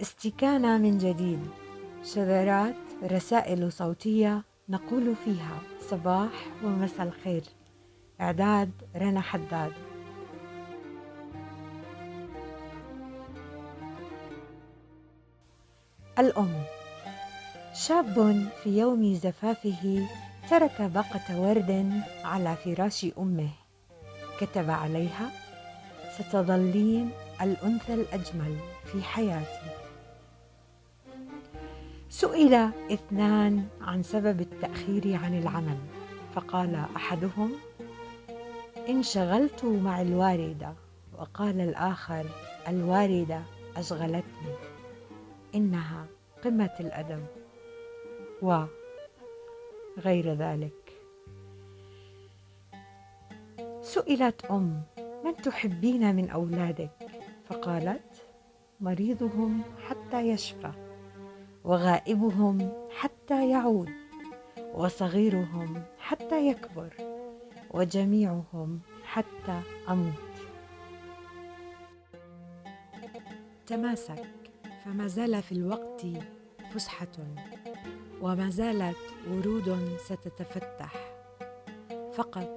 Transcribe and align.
استكانة 0.00 0.78
من 0.78 0.98
جديد. 0.98 1.46
شذرات 2.04 2.76
رسائل 3.02 3.72
صوتية 3.72 4.42
نقول 4.68 5.14
فيها 5.24 5.58
صباح 5.90 6.30
ومساء 6.64 7.06
الخير. 7.06 7.42
إعداد 8.20 8.70
رنا 8.96 9.20
حداد. 9.20 9.72
الأم. 16.18 16.62
شاب 17.74 18.48
في 18.62 18.78
يوم 18.78 19.14
زفافه 19.14 20.08
ترك 20.50 20.82
باقة 20.82 21.40
ورد 21.40 21.92
على 22.24 22.56
فراش 22.64 23.06
أمه. 23.18 23.50
كتب 24.40 24.70
عليها 24.70 25.30
ستظلين 26.18 27.10
الأنثى 27.42 27.94
الأجمل 27.94 28.56
في 28.92 29.02
حياتي. 29.02 29.89
سئل 32.10 32.54
اثنان 32.90 33.68
عن 33.80 34.02
سبب 34.02 34.40
التأخير 34.40 35.16
عن 35.24 35.38
العمل 35.38 35.78
فقال 36.34 36.74
أحدهم 36.96 37.52
انشغلت 38.88 39.64
مع 39.64 40.00
الوالدة 40.00 40.74
وقال 41.18 41.60
الآخر 41.60 42.26
الوالدة 42.68 43.42
أشغلتني 43.76 44.54
إنها 45.54 46.06
قمة 46.44 46.74
الأدب 46.80 47.26
وغير 48.42 50.34
ذلك. 50.34 50.92
سئلت 53.82 54.44
أم 54.44 54.82
من 55.24 55.36
تحبين 55.36 56.16
من 56.16 56.30
أولادك؟ 56.30 56.90
فقالت 57.48 58.22
مريضهم 58.80 59.62
حتى 59.88 60.20
يشفى. 60.28 60.89
وغائبهم 61.64 62.72
حتى 62.90 63.50
يعود 63.50 63.90
وصغيرهم 64.74 65.82
حتى 65.98 66.48
يكبر 66.48 66.94
وجميعهم 67.70 68.80
حتى 69.04 69.60
أموت. 69.88 70.14
تماسك 73.66 74.26
فما 74.84 75.06
زال 75.06 75.42
في 75.42 75.52
الوقت 75.52 76.06
فسحة 76.74 77.08
وما 78.20 78.50
زالت 78.50 78.96
ورود 79.30 79.96
ستتفتح. 79.98 80.92
فقط 82.12 82.48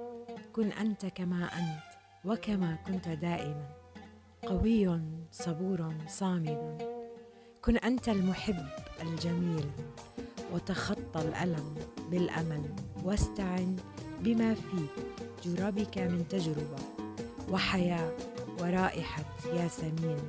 كن 0.52 0.72
أنت 0.72 1.06
كما 1.06 1.44
أنت 1.44 1.82
وكما 2.24 2.76
كنت 2.86 3.08
دائما 3.08 3.68
قوي 4.46 5.00
صبور 5.30 5.94
صامد. 6.08 6.93
كن 7.64 7.76
أنت 7.76 8.08
المحب 8.08 8.66
الجميل 9.02 9.64
وتخطى 10.52 11.20
الألم 11.20 11.74
بالأمل 12.10 12.62
واستعن 13.04 13.76
بما 14.20 14.54
في 14.54 14.86
جرابك 15.44 15.98
من 15.98 16.24
تجربة 16.30 16.78
وحياة 17.50 18.12
ورائحة 18.60 19.24
ياسمين 19.52 20.20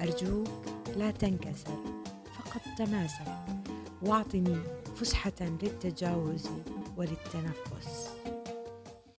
أرجوك 0.00 0.48
لا 0.96 1.10
تنكسر 1.10 1.78
فقد 2.34 2.60
تماسك 2.78 3.36
واعطني 4.02 4.58
فسحة 4.96 5.32
للتجاوز 5.40 6.48
وللتنفس. 6.96 8.08